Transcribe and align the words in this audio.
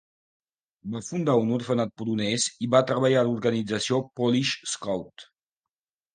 Va 0.93 1.01
fundar 1.07 1.35
un 1.41 1.51
orfenat 1.57 1.91
polonès 2.03 2.47
i 2.67 2.71
va 2.77 2.81
treballar 2.93 3.21
a 3.23 3.25
l"organització 3.27 4.01
Polish 4.23 4.57
Scout. 4.75 5.29